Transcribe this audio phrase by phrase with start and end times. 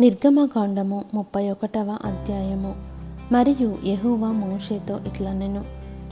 [0.00, 2.74] నిర్గమకాండము ముప్పై ఒకటవ అధ్యాయము.
[3.32, 5.64] మరియు యహువా మోషేతో ఇట్లనెను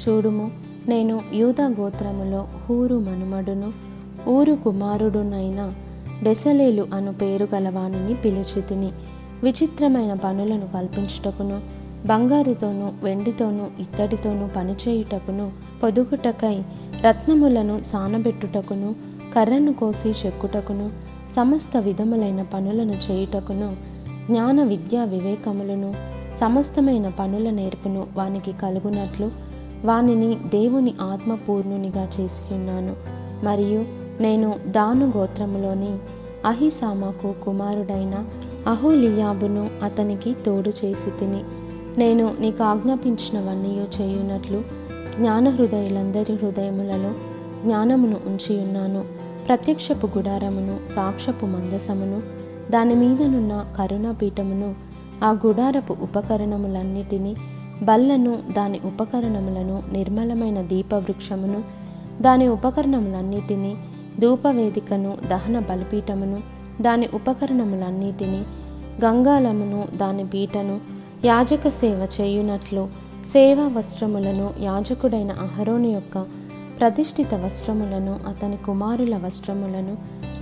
[0.02, 0.50] చూడుము
[0.88, 3.72] నేను యూదా గోత్రములో హూరు మనుమడును
[4.28, 5.74] ఊరు కుమారుడునైన
[6.22, 8.92] బెసలేలు అను పేరు గలవానిని పిలిచితిని.
[9.42, 11.60] విచిత్రమైన పనులను కల్పించుటకును
[12.06, 16.62] బంగారుతోనూ వెండితోనూ ఇత్తడితోనూ పనిచేయుటకును పొదుగుటకై
[17.00, 18.94] రత్నములను సానబెట్టుటకును
[19.34, 21.03] కర్రను కోసి చెక్కుటకును
[21.36, 23.76] సమస్త విధములైన పనులను చేయుటకును
[24.26, 25.94] జ్ఞాన విద్యా వివేకములను
[26.36, 29.30] సమస్తమైన పనుల నేర్పును వానికి కలుగునట్లు
[29.84, 32.94] వానిని దేవుని ఆత్మపూర్ణునిగా చేసి ఉన్నాను
[33.44, 33.80] మరియు
[34.20, 35.92] నేను దాను గోత్రములోని
[36.44, 38.14] అహిసామాకు కుమారుడైన
[38.66, 41.42] అహోలియాబును అతనికి తోడు చేసి తిని
[41.98, 44.60] నేను నీకు ఆజ్ఞాపించినవన్నీ చేయునట్లు
[45.16, 47.12] జ్ఞాన హృదయులందరి హృదయములలో
[47.64, 52.18] జ్ఞానమును ఉంచి ఉన్నాను ప్రత్యక్షపు గుడారమును సాక్షపు మందసమును
[52.70, 54.68] దాని మీదనున్న కరుణాపీఠమును
[55.22, 57.32] ఆ గుడారపు ఉపకరణములన్నిటినీ
[57.82, 61.60] బల్లను దాని ఉపకరణములను నిర్మలమైన దీపవృక్షమును
[62.20, 63.72] దాని ఉపకరణములన్నిటినీ
[64.20, 66.38] ధూపవేదికను దహన బలిపీఠమును
[66.80, 68.40] దాని ఉపకరణములన్నిటినీ
[69.04, 70.76] గంగాలమును దాని పీటను
[71.24, 72.82] యాజక సేవ చేయునట్లు
[73.26, 76.16] సేవా వస్త్రములను యాజకుడైన అహరోని యొక్క
[76.80, 79.96] ప్రతిష్ఠిత వస్త్రములను అతని కుమారుల వస్త్రములను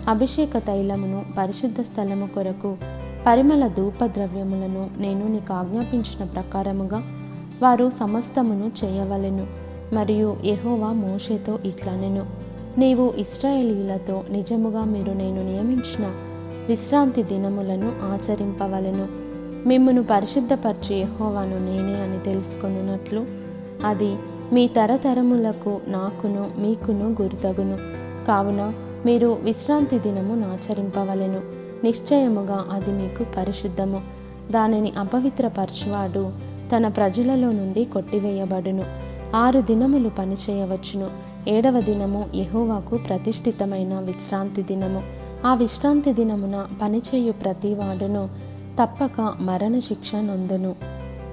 [0.08, 2.76] అభిషేక తైలమును పరిశుద్ధ స్థలము కొరకు
[3.26, 7.02] పరిమళ ధూపద్రవ్యములను నేను నీకు ఆజ్ఞాపించిన ప్రకారముగా
[7.62, 9.46] వారు సమస్తమును చేయవలెను.
[9.94, 12.26] మరియు ఎహోవా మోషేతో ఇట్లనెను.
[12.78, 16.10] నీవు ఇస్రాయేలీలతో నిజముగా మీరు నేను నియమించిన
[16.68, 19.08] విశ్రాంతి దినములను ఆచరింపవలెను.
[19.68, 23.26] మిమ్మును పరిశుద్ధపరిచి ఎహోవాను నేనే అని తెలుసుకొనున్నట్లు
[23.84, 24.16] అది
[24.52, 27.78] మీ తరతరములకు నాకును మీకును గుర్తగును.
[28.26, 28.72] కావున
[29.06, 31.40] మీరు విశ్రాంతి దినము నాచరింపవలెను.
[31.84, 34.02] నిశ్చయముగా అది మీకు పరిశుద్ధము.
[34.50, 36.32] దానిని అపవిత్రపరచువాడు
[36.76, 38.84] తన ప్రజలలో నుండి కొట్టివేయబడును.
[39.36, 41.08] ఆరు దినములు పనిచేయవచ్చును.
[41.48, 45.02] ఏడవ దినము యహోవాకు ప్రతిష్ఠితమైన విశ్రాంతి దినము.
[45.46, 48.28] ఆ విశ్రాంతి దినమున పనిచేయు ప్రతివాడును
[48.82, 50.74] తప్పక మరణ శిక్ష నొందును.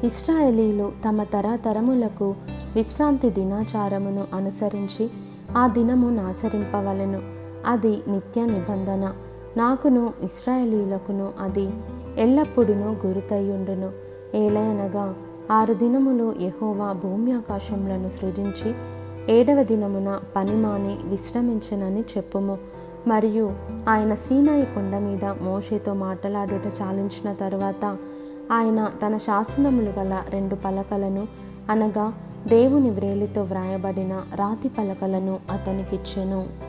[0.04, 2.36] ఇస్రాయేలీలు తమ తరతరములకు
[2.76, 5.10] విశ్రాంతి దినాచారమును అనుసరించి
[5.58, 7.22] ఆ దినము నాచరింపవలెను.
[7.66, 9.14] అది నిత్య నిబంధన.
[9.58, 11.70] నాకును ఇస్రాయేలీలకును అది
[12.18, 13.92] ఎల్లప్పుడూ గురుతయ్యుండును.
[14.36, 15.16] ఏలయనగా
[15.52, 18.74] ఆరు దినములు యహోవా భూమి ఆకాశములను సృజించి
[19.30, 22.58] ఏడవ దినమున పనిమాని విశ్రమించనని చెప్పుము.
[23.08, 23.52] మరియు
[23.90, 27.98] ఆయన సీనాయి కొండ మీద మోషేతో మాట్లాడుట చాలించిన తరువాత
[28.52, 31.28] ఆయన తన శాసనములు గల రెండు పలకలను
[31.70, 32.14] అనగా
[32.48, 36.69] దేవుని వ్రేలితో వ్రాయబడిన రాతి పలకలను అతనికిచ్చెను.